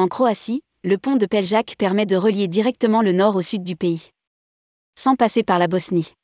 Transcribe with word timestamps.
En 0.00 0.08
Croatie, 0.08 0.62
le 0.82 0.96
pont 0.96 1.16
de 1.16 1.26
Peljak 1.26 1.74
permet 1.76 2.06
de 2.06 2.16
relier 2.16 2.48
directement 2.48 3.02
le 3.02 3.12
nord 3.12 3.36
au 3.36 3.42
sud 3.42 3.62
du 3.62 3.76
pays. 3.76 4.12
Sans 4.98 5.14
passer 5.14 5.42
par 5.42 5.58
la 5.58 5.68
Bosnie. 5.68 6.14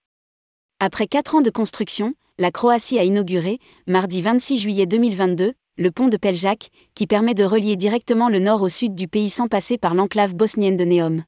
Après 0.80 1.06
quatre 1.06 1.34
ans 1.34 1.42
de 1.42 1.50
construction, 1.50 2.14
la 2.38 2.50
Croatie 2.50 2.98
a 2.98 3.04
inauguré, 3.04 3.58
mardi 3.86 4.22
26 4.22 4.56
juillet 4.56 4.86
2022, 4.86 5.52
le 5.76 5.90
pont 5.90 6.08
de 6.08 6.16
Peljak, 6.16 6.70
qui 6.94 7.06
permet 7.06 7.34
de 7.34 7.44
relier 7.44 7.76
directement 7.76 8.30
le 8.30 8.38
nord 8.38 8.62
au 8.62 8.70
sud 8.70 8.94
du 8.94 9.08
pays 9.08 9.28
sans 9.28 9.46
passer 9.46 9.76
par 9.76 9.92
l'enclave 9.94 10.34
bosnienne 10.34 10.78
de 10.78 10.86
Neom. 10.86 11.24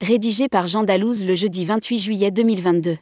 Rédigé 0.00 0.48
par 0.48 0.68
Jean 0.68 0.84
Dalouse 0.84 1.24
le 1.24 1.34
jeudi 1.34 1.64
28 1.64 1.98
juillet 1.98 2.30
2022. 2.30 2.96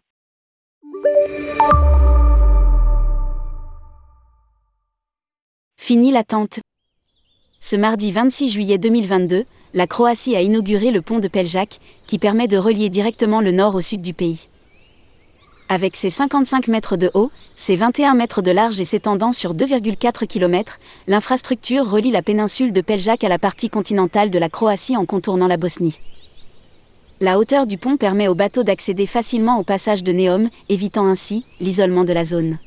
Fini 5.77 6.13
l'attente. 6.13 6.61
Ce 7.65 7.77
mardi 7.77 8.11
26 8.11 8.51
juillet 8.51 8.77
2022, 8.77 9.45
la 9.73 9.87
Croatie 9.87 10.35
a 10.35 10.41
inauguré 10.41 10.91
le 10.91 11.01
pont 11.01 11.21
de 11.21 11.29
Peljak, 11.29 11.79
qui 12.09 12.19
permet 12.19 12.49
de 12.49 12.59
relier 12.59 12.89
directement 12.89 13.41
le 13.41 13.53
nord 13.53 13.77
au 13.77 13.81
sud 13.81 14.03
du 14.03 14.15
pays. 14.15 14.49
Avec 15.69 15.95
ses 15.95 16.11
55 16.11 16.67
mètres 16.67 16.97
de 16.97 17.13
haut, 17.15 17.31
ses 17.55 17.77
21 17.77 18.15
mètres 18.15 18.43
de 18.43 18.51
large 18.51 18.81
et 18.81 18.85
s'étendant 18.85 19.33
sur 19.33 19.55
2,4 19.55 20.27
km, 20.27 20.81
l'infrastructure 21.07 21.89
relie 21.89 22.11
la 22.11 22.21
péninsule 22.21 22.73
de 22.73 22.81
Peljak 22.81 23.23
à 23.23 23.29
la 23.29 23.39
partie 23.39 23.71
continentale 23.71 24.31
de 24.31 24.41
la 24.41 24.49
Croatie 24.49 24.97
en 24.97 25.07
contournant 25.07 25.47
la 25.47 25.57
Bosnie. 25.57 26.01
La 27.21 27.39
hauteur 27.39 27.69
du 27.69 27.79
pont 27.79 27.97
permet 27.97 28.27
aux 28.27 28.35
bateaux 28.35 28.65
d'accéder 28.65 29.07
facilement 29.07 29.61
au 29.61 29.63
passage 29.63 30.03
de 30.03 30.13
Neom, 30.13 30.51
évitant 30.69 31.07
ainsi 31.07 31.47
l'isolement 31.61 32.03
de 32.03 32.13
la 32.13 32.25
zone. 32.25 32.59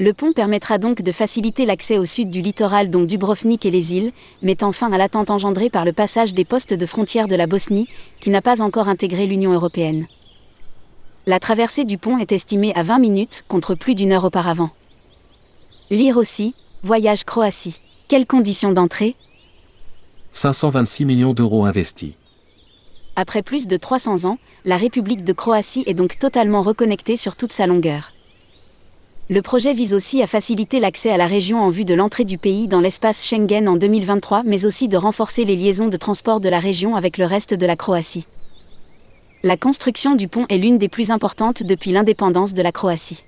Le 0.00 0.12
pont 0.12 0.32
permettra 0.32 0.78
donc 0.78 1.02
de 1.02 1.12
faciliter 1.12 1.66
l'accès 1.66 1.98
au 1.98 2.04
sud 2.04 2.28
du 2.28 2.42
littoral 2.42 2.90
dont 2.90 3.04
Dubrovnik 3.04 3.64
et 3.64 3.70
les 3.70 3.94
îles, 3.94 4.12
mettant 4.42 4.72
fin 4.72 4.92
à 4.92 4.98
l'attente 4.98 5.30
engendrée 5.30 5.70
par 5.70 5.84
le 5.84 5.92
passage 5.92 6.34
des 6.34 6.44
postes 6.44 6.74
de 6.74 6.86
frontière 6.86 7.28
de 7.28 7.36
la 7.36 7.46
Bosnie, 7.46 7.86
qui 8.20 8.30
n'a 8.30 8.42
pas 8.42 8.60
encore 8.60 8.88
intégré 8.88 9.26
l'Union 9.26 9.52
européenne. 9.52 10.08
La 11.26 11.38
traversée 11.38 11.84
du 11.84 11.96
pont 11.96 12.18
est 12.18 12.32
estimée 12.32 12.74
à 12.74 12.82
20 12.82 12.98
minutes 12.98 13.44
contre 13.46 13.76
plus 13.76 13.94
d'une 13.94 14.10
heure 14.10 14.24
auparavant. 14.24 14.70
Lire 15.90 16.16
aussi, 16.16 16.56
Voyage 16.82 17.22
Croatie. 17.22 17.80
Quelles 18.08 18.26
conditions 18.26 18.72
d'entrée? 18.72 19.14
526 20.32 21.04
millions 21.04 21.34
d'euros 21.34 21.66
investis. 21.66 22.14
Après 23.14 23.42
plus 23.42 23.68
de 23.68 23.76
300 23.76 24.24
ans, 24.24 24.38
la 24.64 24.76
République 24.76 25.22
de 25.22 25.32
Croatie 25.32 25.84
est 25.86 25.94
donc 25.94 26.18
totalement 26.18 26.62
reconnectée 26.62 27.14
sur 27.16 27.36
toute 27.36 27.52
sa 27.52 27.68
longueur. 27.68 28.12
Le 29.30 29.40
projet 29.40 29.72
vise 29.72 29.94
aussi 29.94 30.22
à 30.22 30.26
faciliter 30.26 30.80
l'accès 30.80 31.10
à 31.10 31.16
la 31.16 31.26
région 31.26 31.62
en 31.62 31.70
vue 31.70 31.86
de 31.86 31.94
l'entrée 31.94 32.26
du 32.26 32.36
pays 32.36 32.68
dans 32.68 32.80
l'espace 32.80 33.24
Schengen 33.24 33.66
en 33.68 33.76
2023, 33.76 34.42
mais 34.44 34.66
aussi 34.66 34.86
de 34.86 34.98
renforcer 34.98 35.46
les 35.46 35.56
liaisons 35.56 35.88
de 35.88 35.96
transport 35.96 36.40
de 36.40 36.50
la 36.50 36.58
région 36.58 36.94
avec 36.94 37.16
le 37.16 37.24
reste 37.24 37.54
de 37.54 37.64
la 37.64 37.74
Croatie. 37.74 38.26
La 39.42 39.56
construction 39.56 40.14
du 40.14 40.28
pont 40.28 40.44
est 40.50 40.58
l'une 40.58 40.76
des 40.76 40.90
plus 40.90 41.10
importantes 41.10 41.62
depuis 41.62 41.90
l'indépendance 41.90 42.52
de 42.52 42.60
la 42.60 42.70
Croatie. 42.70 43.24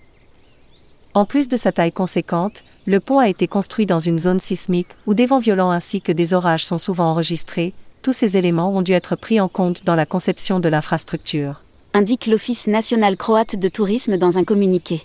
En 1.15 1.25
plus 1.25 1.49
de 1.49 1.57
sa 1.57 1.73
taille 1.73 1.93
conséquente, 1.93 2.63
le 2.85 3.01
pont 3.01 3.19
a 3.19 3.31
été 3.31 3.49
construit 3.49 3.87
dans 3.87 4.01
une 4.01 4.19
zone 4.19 4.41
sismique 4.41 4.91
où 5.07 5.15
des 5.15 5.25
vents 5.25 5.39
violents 5.39 5.71
ainsi 5.71 6.03
que 6.03 6.13
des 6.13 6.35
orages 6.35 6.67
sont 6.67 6.79
souvent 6.79 7.07
enregistrés. 7.07 7.73
Tous 8.03 8.13
ces 8.13 8.37
éléments 8.37 8.71
ont 8.77 8.83
dû 8.83 8.93
être 8.93 9.17
pris 9.17 9.41
en 9.41 9.49
compte 9.49 9.83
dans 9.87 9.95
la 9.95 10.05
conception 10.05 10.61
de 10.61 10.69
l'infrastructure. 10.69 11.63
Indique 11.95 12.27
l'Office 12.27 12.67
national 12.67 13.17
croate 13.17 13.57
de 13.57 13.69
tourisme 13.69 14.19
dans 14.19 14.37
un 14.37 14.45
communiqué. 14.45 15.01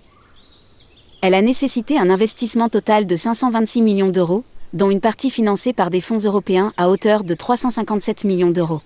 Elle 1.23 1.35
a 1.35 1.43
nécessité 1.43 1.99
un 1.99 2.09
investissement 2.09 2.67
total 2.67 3.05
de 3.05 3.15
526 3.15 3.83
millions 3.83 4.09
d'euros, 4.09 4.43
dont 4.73 4.89
une 4.89 5.01
partie 5.01 5.29
financée 5.29 5.71
par 5.71 5.91
des 5.91 6.01
fonds 6.01 6.17
européens 6.17 6.73
à 6.77 6.89
hauteur 6.89 7.23
de 7.23 7.35
357 7.35 8.23
millions 8.23 8.49
d'euros. 8.49 8.81